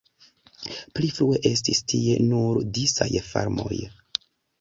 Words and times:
Pli 0.99 1.09
frue 1.17 1.35
estis 1.49 1.81
tie 1.93 2.15
nur 2.31 2.57
disaj 2.79 3.09
farmoj. 3.29 3.79